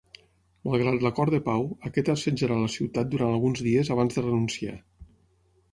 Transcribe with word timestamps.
Malgrat 0.67 1.03
l'acord 1.07 1.33
de 1.35 1.41
pau, 1.49 1.67
aquest 1.89 2.09
assetjarà 2.15 2.59
la 2.63 2.73
ciutat 2.77 3.13
durant 3.13 3.35
alguns 3.37 3.63
dies 3.69 3.95
abans 3.97 4.19
de 4.21 4.27
renunciar. 4.29 4.77